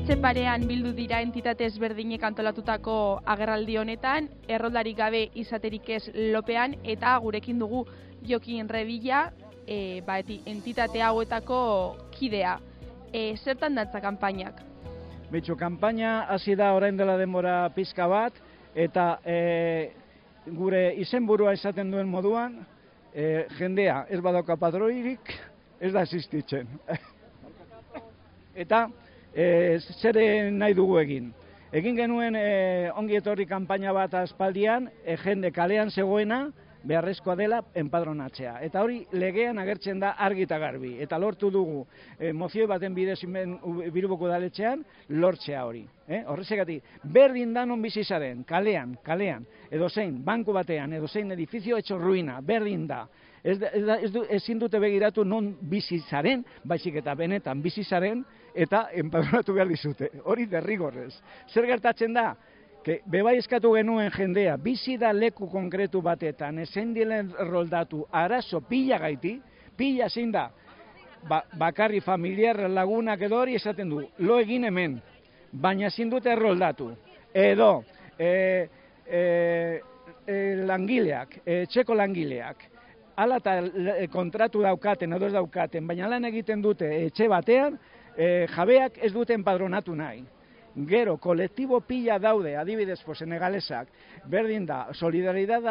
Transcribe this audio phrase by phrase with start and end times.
[0.00, 2.92] Udaletxe parean bildu dira entitate ezberdinek antolatutako
[3.28, 7.82] agerraldi honetan, erroldarik gabe izaterik ez lopean, eta gurekin dugu
[8.24, 9.26] Jokin Rebila,
[9.68, 11.58] e, ba, entitate hauetako
[12.14, 12.54] kidea.
[13.12, 14.62] E, zertan datza kanpainak?
[15.28, 18.40] Betxo, kanpaina hasi da orain dela denbora pizka bat,
[18.72, 19.92] eta e,
[20.46, 22.56] gure izenburua esaten duen moduan,
[23.12, 25.36] e, jendea ez badauka padroirik,
[25.78, 26.72] ez da existitzen.
[28.64, 28.86] eta
[29.34, 30.16] e, zer
[30.52, 31.30] nahi dugu egin.
[31.72, 36.50] Egin genuen e, ongi etorri kanpaina bat aspaldian, e, jende kalean zegoena,
[36.82, 38.56] beharrezkoa dela enpadronatzea.
[38.64, 40.94] Eta hori legean agertzen da argi eta garbi.
[41.02, 41.84] Eta lortu dugu
[42.18, 43.18] e, mozio baten bidez
[43.92, 44.84] biruboko daletxean,
[45.20, 45.84] lortzea hori.
[46.08, 46.22] Eh?
[46.26, 51.98] Horrezegati, berdin da non bizizaren, kalean, kalean, edo zein, banku batean, edo zein edifizio etxo
[51.98, 53.04] ruina, berdin da.
[53.42, 59.70] Ez, ez, ez ezin dute begiratu non bizizaren, baizik eta benetan bizizaren, eta enpadronatu behar
[59.70, 60.10] dizute.
[60.24, 61.12] Hori derrigorrez.
[61.52, 62.32] Zer gertatzen da?
[62.80, 68.96] Ke, bebai eskatu genuen jendea, bizi da leku konkretu batetan, esen dilen roldatu, arazo pila
[69.02, 69.34] gaiti,
[69.76, 70.46] pila zein da,
[71.28, 74.96] ba, bakarri familiar lagunak edo hori esaten du, lo egin hemen,
[75.52, 76.88] baina ezin dute roldatu,
[77.36, 77.84] edo,
[78.16, 78.32] e,
[79.04, 79.22] e,
[80.24, 82.64] e, langileak, e, txeko langileak,
[83.20, 83.60] ala eta
[84.08, 87.76] kontratu daukaten, edo ez daukaten, baina lan egiten dute etxe batean,
[88.16, 90.24] e, jabeak ez duten padronatu nahi.
[90.74, 93.88] Gero, kolektibo pila daude, adibidez, po, senegalesak,
[94.30, 95.66] berdin da, solidaridad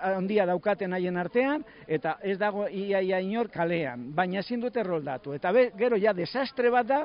[0.00, 5.34] handia daukaten haien artean, eta ez dago iaia inor kalean, baina ezin dute roldatu.
[5.36, 7.02] Eta be, gero, ja, desastre bat da,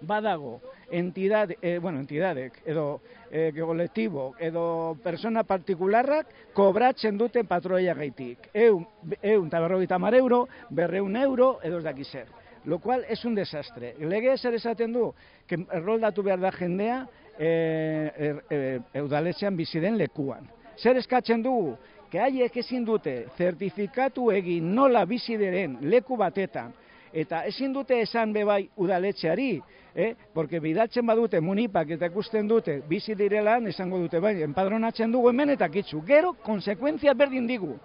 [0.00, 8.50] badago, entidad, eh, bueno, entidadek, edo eh, kolektibo, edo persona partikularrak, kobratzen dute patroia gaitik.
[8.52, 8.84] Eun,
[9.22, 9.48] eun,
[9.82, 13.94] eta mar euro, berreun euro, edo ez dakizer lo cual es un desastre.
[13.98, 15.12] Lege zer esaten du,
[15.46, 17.06] que erroldatu behar da jendea
[17.38, 20.48] e, e, eudaletxean bizi den lekuan.
[20.78, 21.76] Zer eskatzen dugu,
[22.10, 26.72] que haiek ezin dute zertifikatu egin nola bizi diren leku batetan,
[27.12, 29.50] eta ezin dute esan bebai udaletxeari,
[29.94, 30.14] eh?
[30.34, 35.56] porque bidatzen badute munipak eta ikusten dute bizi direlan, esango dute bai, enpadronatzen dugu hemen
[35.56, 36.02] eta kitzu.
[36.06, 37.76] Gero, konsekuentzia berdin digu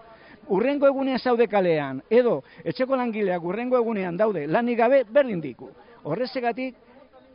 [0.49, 5.69] urrengo egunean zaude kalean, edo etxeko langileak urrengo egunean daude lanik gabe berdin diku.
[6.03, 6.75] Horrezegatik,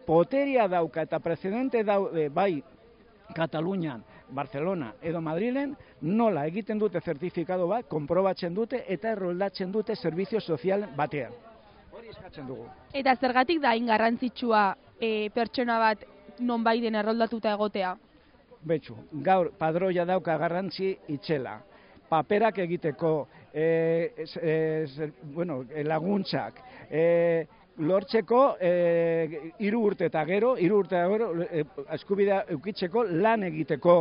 [0.07, 2.63] poteria dauka eta precedente daude bai
[3.35, 10.41] Katalunian, Barcelona edo Madrilen, nola egiten dute zertifikado bat, konprobatzen dute eta erroldatzen dute servizio
[10.41, 11.33] sozial batean.
[11.93, 12.69] Hori eskatzen dugu.
[12.93, 14.63] Eta zergatik da ingarrantzitsua
[15.01, 16.05] e, pertsona bat
[16.41, 17.97] non baiden erroldatuta egotea?
[18.69, 21.59] Betxu, gaur padroia dauka garrantzi itxela
[22.09, 26.61] paperak egiteko, e, e, bueno, laguntzak,
[26.91, 27.47] e,
[27.79, 31.65] lortzeko e, iru urte eta gero, iru urte eta gero, e,
[31.95, 33.97] eskubidea eukitzeko lan egiteko,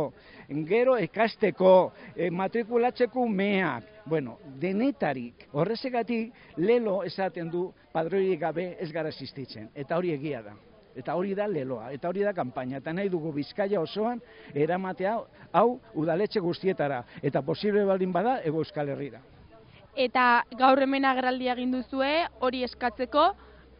[0.68, 1.74] gero ekasteko,
[2.16, 9.98] e, matrikulatzeko meak, bueno, denetarik, horrezegatik lelo esaten du padroirik gabe ez gara existitzen, eta
[9.98, 10.56] hori egia da.
[10.96, 14.20] Eta hori da leloa, eta hori da kanpaina, eta nahi dugu bizkaia osoan
[14.54, 15.18] eramatea
[15.52, 19.20] hau udaletxe guztietara, eta posible baldin bada ego euskal herrira.
[19.98, 23.32] Eta gaur hemen agerraldia egin duzue, hori eskatzeko,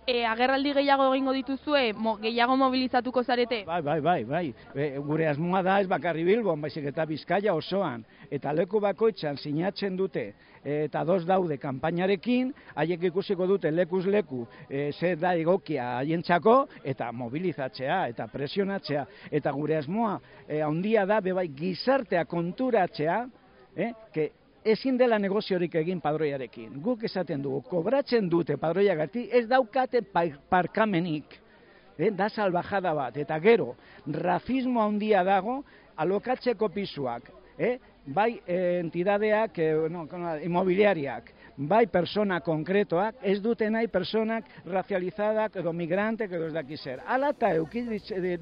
[0.09, 3.63] e, agerraldi gehiago egingo dituzue, mo, gehiago mobilizatuko zarete?
[3.69, 4.45] Bai, bai, bai, bai.
[4.73, 8.05] E, gure asmoa da ez bakarri bilbon, baizik eta bizkaia osoan.
[8.33, 10.25] Eta leku bakoitzan sinatzen dute,
[10.63, 16.57] e, eta dos daude kanpainarekin, haiek ikusiko dute lekuz leku, e, ze da egokia haientzako,
[16.89, 19.05] eta mobilizatzea, eta presionatzea.
[19.31, 23.27] Eta gure asmoa, e, handia da, bebai, gizartea konturatzea,
[23.79, 24.33] eh, que
[24.65, 26.81] ezin dela negoziorik egin padroiarekin.
[26.83, 30.03] Guk esaten dugu, kobratzen dute padroiagati, ez daukate
[30.51, 31.39] parkamenik.
[31.99, 33.73] Eh, da salvajada bat, eta gero,
[34.07, 35.65] rafismo handia dago,
[35.99, 37.27] alokatzeko pisuak,
[37.59, 37.79] eh?
[38.15, 40.07] Bai eh, entidadeak, eh, no,
[40.43, 47.03] imobiliariak, bai persona konkretoak, ez dute nahi personak racializadak edo migrantek edo ez daki zer.
[47.07, 47.51] Ala eta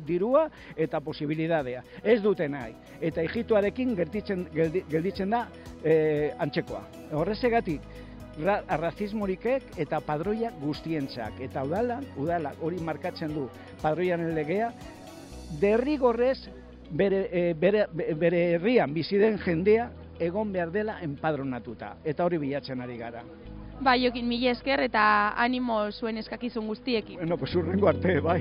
[0.06, 1.82] dirua eta posibilidadea.
[2.04, 2.74] Ez dute nahi.
[3.00, 4.46] Eta hijituarekin gelditzen,
[4.90, 5.46] gelditzen da
[5.82, 6.82] e, antzekoa.
[7.16, 7.80] Horrezegatik,
[8.44, 11.40] ra, arrazismorikek eta padroia guztientzak.
[11.40, 13.48] Eta udala, udala hori markatzen du
[13.80, 14.70] padroian legea,
[15.60, 16.50] derrigorrez
[16.90, 19.90] bere, e, bere, bere herrian biziden jendea
[20.20, 21.96] egon behar dela enpadronatuta.
[22.04, 23.22] Eta hori bilatzen ari gara.
[23.80, 25.02] Bai, jokin mila esker eta
[25.36, 27.20] animo zuen eskakizun guztiekin.
[27.20, 28.40] Bueno, pues urrengo arte, bai.